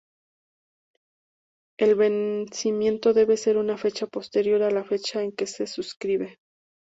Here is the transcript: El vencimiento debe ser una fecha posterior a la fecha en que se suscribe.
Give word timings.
El 1.77 1.93
vencimiento 1.93 3.13
debe 3.13 3.37
ser 3.37 3.57
una 3.57 3.77
fecha 3.77 4.07
posterior 4.07 4.63
a 4.63 4.71
la 4.71 4.83
fecha 4.83 5.21
en 5.21 5.31
que 5.31 5.45
se 5.45 5.67
suscribe. 5.67 6.39